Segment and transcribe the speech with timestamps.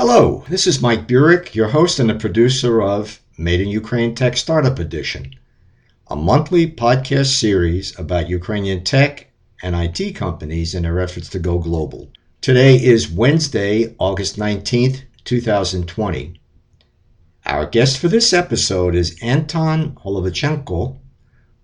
[0.00, 4.36] Hello, this is Mike Burek, your host and the producer of Made in Ukraine Tech
[4.36, 5.34] Startup Edition,
[6.06, 9.26] a monthly podcast series about Ukrainian tech
[9.60, 12.10] and IT companies in their efforts to go global.
[12.40, 16.40] Today is Wednesday, August 19th, 2020.
[17.44, 20.96] Our guest for this episode is Anton Holovachenko,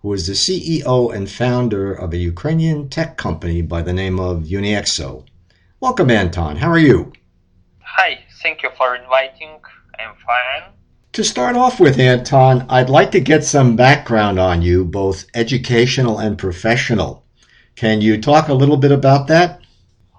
[0.03, 4.43] who is the CEO and founder of a Ukrainian tech company by the name of
[4.43, 5.25] Uniexo.
[5.79, 6.57] Welcome, Anton.
[6.57, 7.13] How are you?
[7.97, 9.59] Hi, thank you for inviting.
[9.99, 10.71] I'm fine.
[11.15, 16.19] To start off with, Anton, I'd like to get some background on you, both educational
[16.19, 17.25] and professional.
[17.75, 19.61] Can you talk a little bit about that?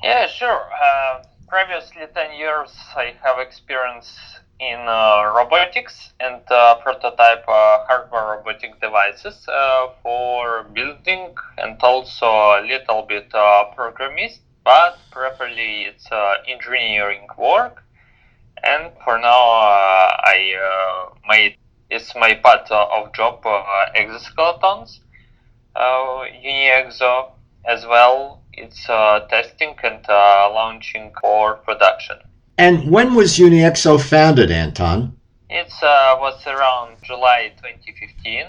[0.01, 0.61] Yeah, sure.
[0.83, 4.09] Uh, previously 10 years I have experience
[4.59, 12.25] in uh, robotics and uh, prototype uh, hardware robotic devices uh, for building and also
[12.25, 14.31] a little bit uh, programming
[14.65, 17.84] but preferably it's uh, engineering work.
[18.63, 21.57] And for now, uh, I uh, made
[21.89, 23.43] it's my part of job
[23.95, 24.99] exoskeletons,
[25.75, 27.31] Uniexo
[27.67, 28.41] as well.
[28.53, 28.85] It's
[29.29, 32.17] testing and launching for production.
[32.57, 35.17] And when was Uniexo founded, Anton?
[35.49, 38.45] It uh, was around July 2015,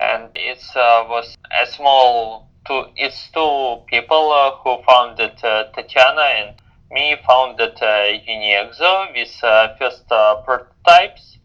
[0.00, 6.22] and it uh, was a small two, it's two people uh, who founded uh, Tatiana
[6.22, 6.61] and
[6.92, 11.38] me founded uh, Uniexo with uh, first uh, prototypes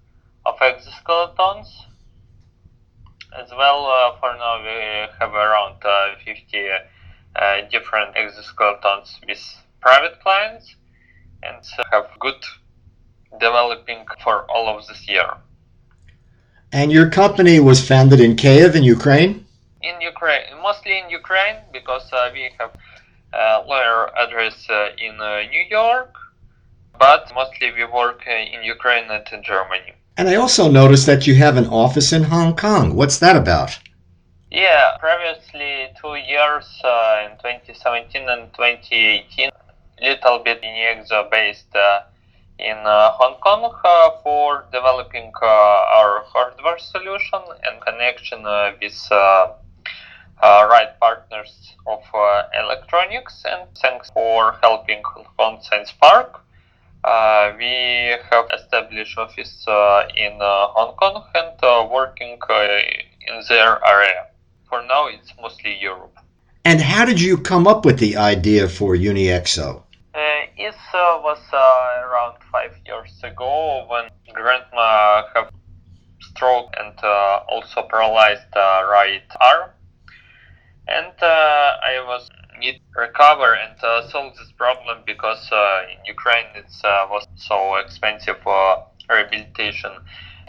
[0.45, 1.67] of exoskeletons.
[3.37, 5.81] As well, uh, for now we have around
[6.23, 6.67] 50
[7.71, 9.39] different exoskeletons with
[9.81, 10.75] private clients
[11.43, 12.41] and have good
[13.39, 15.29] developing for all of this year.
[16.71, 19.47] And your company was founded in Kiev in Ukraine?
[19.81, 22.71] in Ukraine, mostly in Ukraine, because uh, we have
[23.33, 26.13] lawyer address uh, in uh, New York,
[26.99, 29.93] but mostly we work in Ukraine and in Germany.
[30.17, 32.95] And I also noticed that you have an office in Hong Kong.
[32.95, 33.77] What's that about?
[34.49, 39.51] Yeah, previously two years uh, in 2017 and 2018,
[40.01, 42.01] little bit in EXO based uh,
[42.57, 43.71] in uh, Hong Kong
[44.23, 48.41] for developing our hardware solution and connection
[48.81, 49.51] with uh,
[50.41, 56.41] right partners of uh, electronics and thanks for helping Hong Kong Science Park.
[57.03, 62.37] Uh, we have established office uh, in uh, Hong Kong and uh, working
[63.27, 64.27] in their area.
[64.69, 66.15] For now, it's mostly Europe.
[66.65, 69.83] And how did you come up with the idea for Uniexo?
[70.59, 75.51] it was around five years ago when grandma have
[76.19, 76.97] stroke and
[77.47, 79.69] also paralyzed right arm
[80.87, 86.47] and uh, I was need recover and uh, solve this problem because uh, in Ukraine
[86.55, 88.37] it was so expensive
[89.09, 89.91] rehabilitation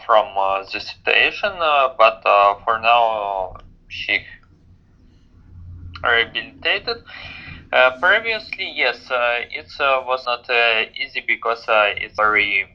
[0.05, 1.51] from the situation.
[1.97, 2.21] but
[2.65, 3.53] for now,
[3.87, 4.21] she
[6.03, 6.97] rehabilitated.
[7.71, 10.49] Uh, previously, yes, uh, it uh, was not
[10.95, 12.65] easy because it's very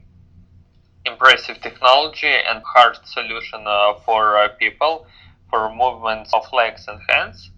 [1.04, 3.64] impressive technology and hard solution
[4.04, 5.06] for people
[5.50, 7.50] for movements of legs and hands.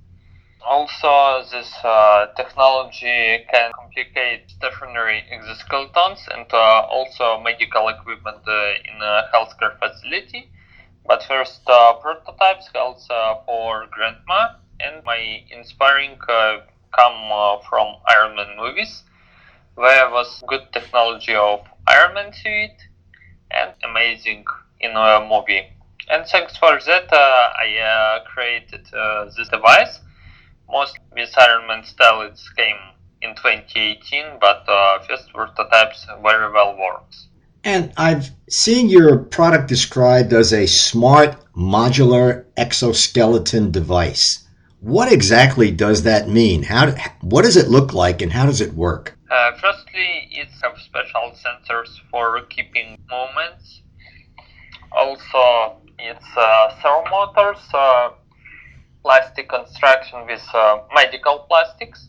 [0.69, 9.01] Also, this uh, technology can complicate stationary exoskeletons and uh, also medical equipment uh, in
[9.01, 10.51] a healthcare facility.
[11.07, 18.35] But first, uh, prototypes held uh, for grandma, and my inspiring uh, come from Iron
[18.35, 19.05] Man movies,
[19.77, 22.75] where was good technology of Iron Man suit
[23.53, 24.45] and amazing
[24.81, 25.63] in a movie.
[26.11, 28.87] And thanks for that, I created
[29.37, 30.01] this device
[30.71, 32.77] most retirement styles came
[33.23, 37.29] in 2018, but uh, first prototypes very well works.
[37.65, 44.47] And I've seen your product described as a smart modular exoskeleton device.
[44.81, 46.63] What exactly does that mean?
[46.63, 49.19] How what does it look like and how does it work?
[49.29, 53.83] Uh, firstly, it has special sensors for keeping movements.
[54.93, 58.11] Also, it's uh, servo motors uh,
[59.07, 62.09] plastic construction with uh, medical plastics.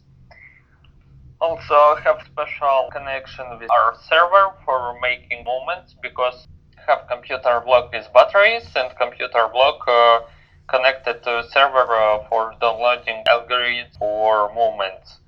[1.39, 6.47] Also have special connection with our server for making movements because
[6.87, 10.21] have computer block with batteries and computer block uh,
[10.67, 15.19] connected to server uh, for downloading algorithms for movements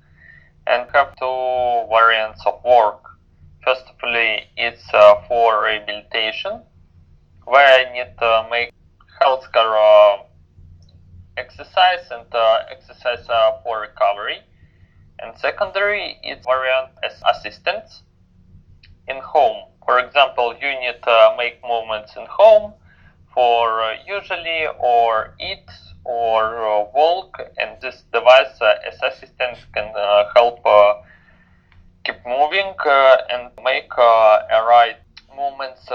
[0.66, 3.00] and have two variants of work.
[3.62, 6.62] Firstly, it's uh, for rehabilitation
[7.44, 8.72] where I need to make
[9.22, 10.24] healthcare uh,
[11.36, 14.38] exercise and uh, exercise uh, for recovery.
[15.18, 18.02] And secondary, it's variant as assistance.
[19.08, 19.64] In home.
[19.84, 22.74] For example, you need to make movements in home
[23.34, 25.66] for uh, usually or eat
[26.04, 30.62] or uh, walk, and this device uh, as assistance can uh, help
[32.04, 32.72] keep moving
[33.30, 34.96] and make a right
[35.36, 35.86] movements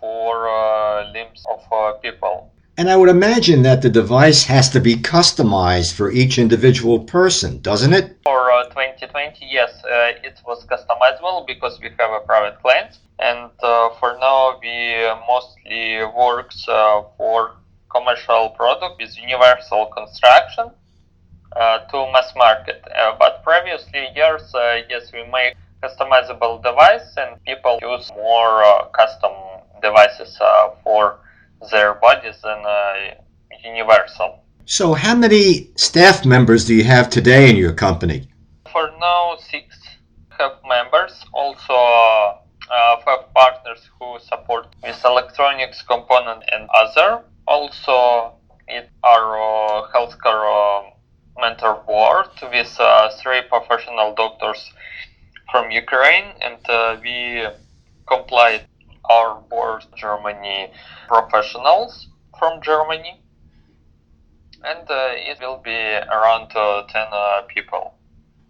[0.00, 2.51] for limbs of people.
[2.82, 7.60] And I would imagine that the device has to be customized for each individual person,
[7.60, 8.16] doesn't it?
[8.24, 13.52] For 2020, yes, it was customizable because we have a private client, and
[14.00, 14.76] for now we
[15.28, 16.64] mostly works
[17.16, 17.52] for
[17.88, 20.72] commercial product with universal construction
[21.54, 22.82] uh, to mass market.
[22.96, 28.86] Uh, but previously years, uh, yes, we make customizable device and people use more uh,
[28.86, 29.30] custom
[29.80, 31.20] devices uh, for
[31.70, 33.14] their bodies than uh,
[33.64, 34.44] universal.
[34.64, 38.28] So, how many staff members do you have today in your company?
[38.72, 39.76] For now, six
[40.38, 41.24] have members.
[41.32, 41.74] Also,
[43.04, 48.32] five partners who support with electronics component and other also
[48.68, 50.90] it our uh, healthcare uh,
[51.40, 54.70] mentor board with uh, three professional doctors
[55.50, 57.46] from Ukraine, and uh, we
[58.06, 58.62] complied
[59.08, 60.72] our board Germany
[61.08, 62.08] professionals
[62.38, 63.20] from Germany,
[64.64, 67.06] and uh, it will be around uh, ten
[67.54, 67.94] people.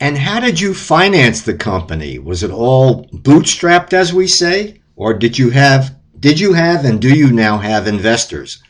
[0.00, 2.19] And how did you finance the company?
[2.19, 7.00] Was it all bootstrapped, as we say, or did you have did you have and
[7.00, 8.62] do you now have investors?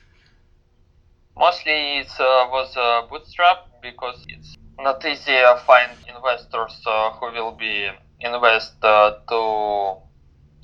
[1.37, 7.32] Mostly it uh, was uh, bootstrap because it's not easy to find investors uh, who
[7.32, 7.90] will be
[8.20, 9.96] invest to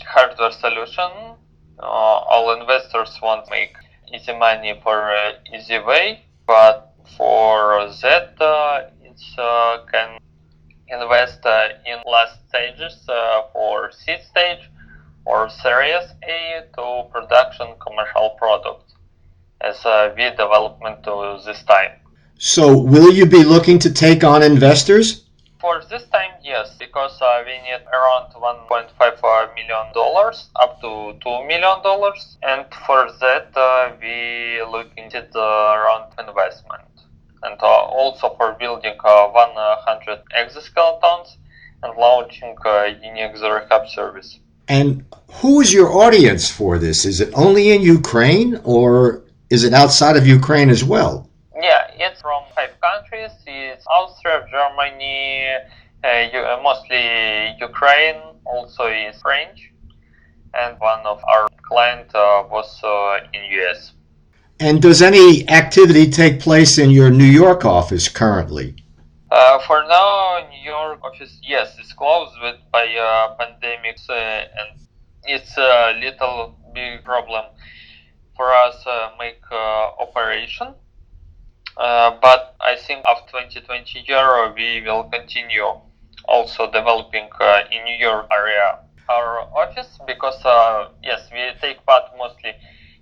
[0.05, 1.37] hardware solution.
[1.81, 3.75] all investors want to make
[4.13, 5.13] easy money for
[5.55, 8.37] easy way, but for that
[9.03, 9.19] it
[9.93, 10.19] can
[10.89, 14.71] invest uh, in last stages uh, for seed stage
[15.25, 18.95] or series A to production commercial product
[19.61, 21.93] as a V development to this time.
[22.39, 25.28] So, will you be looking to take on investors?
[25.61, 31.47] For this time, yes, because uh, we need around 1.5 million dollars up to 2
[31.49, 35.39] million dollars, and for that uh, we look into the
[35.85, 36.89] round investment,
[37.43, 41.37] and uh, also for building uh, 100 exoskeletons
[41.83, 44.39] and launching uh, Uniexo Rehab service.
[44.69, 45.05] And
[45.41, 47.05] who is your audience for this?
[47.05, 51.28] Is it only in Ukraine, or is it outside of Ukraine as well?
[51.61, 53.33] Yeah, it's from five countries.
[53.47, 55.45] It's Austria, Germany,
[56.05, 59.73] uh, mostly Ukraine, also is French,
[60.55, 63.93] and one of our client uh, was uh, in US.
[64.61, 68.77] And does any activity take place in your New York office currently?
[69.31, 74.79] Uh, for now, New York office, yes, it's closed with by uh, pandemics, uh, and
[75.25, 77.47] it's a little big problem
[78.37, 80.75] for us uh, make uh, operation.
[81.79, 85.71] Uh, but I think after 2020 year we will continue
[86.25, 87.29] also developing
[87.71, 90.43] in New York area our office because
[91.03, 92.53] yes we take part mostly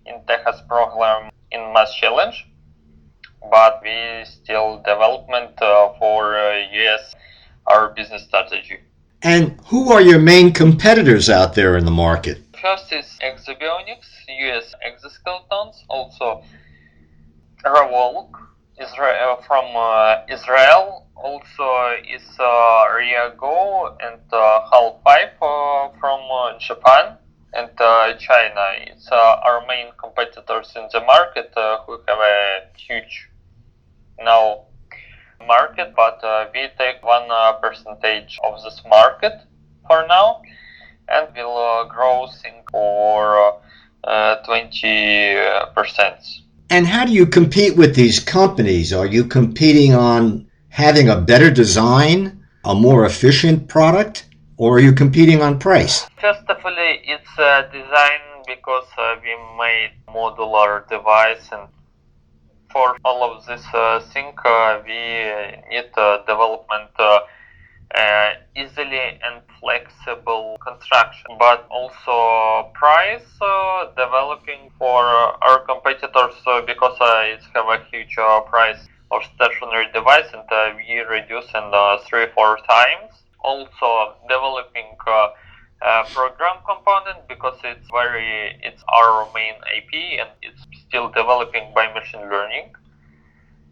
[0.04, 2.46] in Techstars program in Mass Challenge,
[3.50, 7.14] but we still development uh, for uh, US
[7.66, 8.78] our business strategy.
[9.22, 12.38] And who are your main competitors out there in the market?
[12.60, 16.44] First is Ekso Bionics, US exoskeletons, also
[17.64, 18.30] ReWalk,
[18.78, 27.16] Israel from uh, Israel, also is uh, Riago and uh, Halpipe uh, from uh, Japan
[27.54, 27.70] and
[28.18, 28.64] China.
[28.80, 31.54] It's our main competitors in the market
[31.86, 33.30] who have a huge
[34.22, 34.64] now
[35.46, 36.20] market, but
[36.52, 37.30] we take one
[37.62, 39.40] percentage of this market
[39.86, 40.42] for now
[41.08, 42.28] and will grow
[42.70, 43.58] for
[44.04, 46.45] 20%.
[46.68, 48.92] And how do you compete with these companies?
[48.92, 54.92] Are you competing on having a better design, a more efficient product, or are you
[54.92, 56.06] competing on price?
[56.20, 61.68] First of all, it's uh, design because uh, we made modular device and
[62.70, 65.00] for all of this uh, thing uh, we
[65.70, 66.90] need uh, development
[67.94, 76.34] uh, uh, easily and flexible construction, but also price uh, developing for uh, our competitors
[76.46, 81.46] uh, because uh, it have a huge uh, price of stationary device and we reduce
[81.54, 81.70] in
[82.06, 83.12] three four times.
[83.44, 84.96] Also developing
[86.12, 92.22] program component because it's very it's our main IP and it's still developing by machine
[92.22, 92.72] learning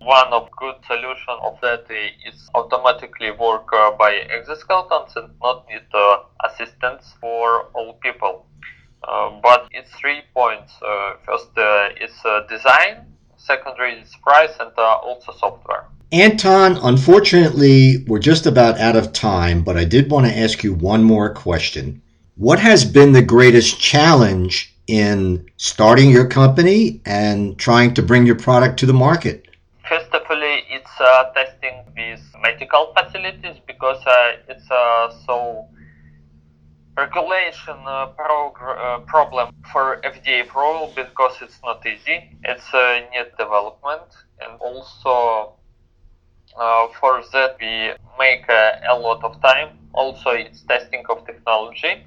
[0.04, 1.86] one of good solution of that
[2.26, 8.46] is automatically work uh, by exoskeletons and not need uh, assistance for all people.
[9.02, 10.72] Uh, but it's three points.
[11.26, 11.50] First
[12.00, 12.12] is
[12.48, 13.06] design,
[13.36, 15.86] secondary is price, and also software.
[16.12, 20.72] Anton, unfortunately, we're just about out of time, but I did want to ask you
[20.72, 22.00] one more question.
[22.36, 28.36] What has been the greatest challenge in starting your company and trying to bring your
[28.36, 29.48] product to the market?
[29.88, 35.68] First of all, it's uh, testing with medical facilities because uh, it's uh, so
[36.96, 42.30] regulation uh, uh, problem for FDA approval because it's not easy.
[42.44, 44.08] It's a new development,
[44.40, 45.54] and also
[46.56, 49.78] uh, for that we make a lot of time.
[49.92, 52.06] Also, it's testing of technology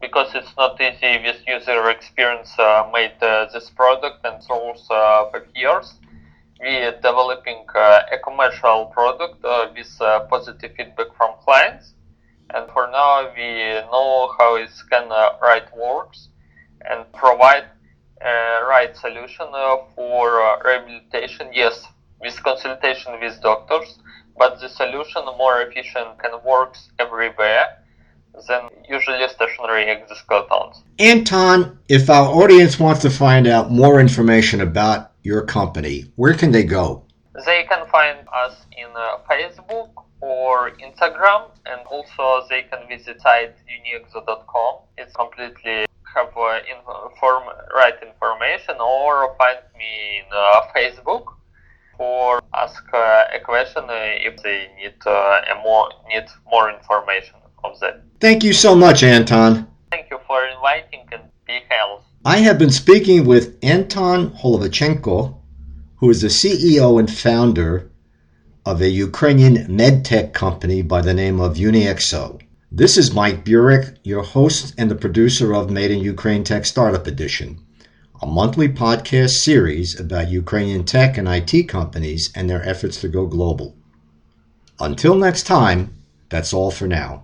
[0.00, 5.28] because it's not easy with user experience uh, made uh, this product and source uh,
[5.30, 5.94] for years.
[6.60, 11.94] We are developing uh, a commercial product uh, with uh, positive feedback from clients,
[12.54, 13.50] and for now we
[13.92, 15.08] know how it scan
[15.42, 16.28] right works
[16.88, 17.64] and provide
[18.22, 19.46] a right solution
[19.94, 21.50] for rehabilitation.
[21.52, 21.84] Yes,
[22.20, 23.98] with consultation with doctors,
[24.38, 27.82] but the solution more efficient and works everywhere
[28.48, 30.82] than usually stationary exoskeletons.
[30.98, 36.50] Anton, if our audience wants to find out more information about your company, where can
[36.52, 37.02] they go?
[37.44, 39.90] They can find us in uh, Facebook
[40.20, 44.72] or Instagram, and also they can visit site uniexo.com.
[44.96, 47.42] It's completely have uh, inform,
[47.74, 51.24] right information, or find me in uh, Facebook
[51.98, 57.78] or ask uh, a question uh, if they need uh, more need more information of
[57.80, 58.02] that.
[58.20, 59.66] Thank you so much, Anton.
[59.90, 62.05] Thank you for inviting and be healthy.
[62.26, 65.36] I have been speaking with Anton Holovachenko,
[65.98, 67.88] who is the CEO and founder
[68.64, 72.40] of a Ukrainian medtech company by the name of Uniexo.
[72.72, 77.06] This is Mike Burek, your host and the producer of Made in Ukraine Tech Startup
[77.06, 77.60] Edition,
[78.20, 83.26] a monthly podcast series about Ukrainian tech and IT companies and their efforts to go
[83.26, 83.76] global.
[84.80, 85.94] Until next time,
[86.28, 87.22] that's all for now.